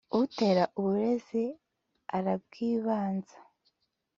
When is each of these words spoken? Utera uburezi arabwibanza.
Utera 0.19 0.63
uburezi 0.79 1.45
arabwibanza. 2.17 3.37